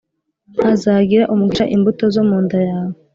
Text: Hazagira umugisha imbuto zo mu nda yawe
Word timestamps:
Hazagira 0.63 1.29
umugisha 1.33 1.65
imbuto 1.75 2.03
zo 2.13 2.21
mu 2.29 2.37
nda 2.45 2.59
yawe 2.69 2.95